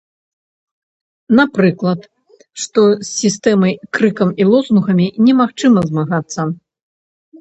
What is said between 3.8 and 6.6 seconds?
крыкам і лозунгамі немагчыма змагацца.